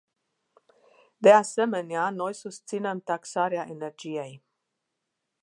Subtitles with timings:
[1.17, 4.43] De asemenea, noi susținem taxarea energiei.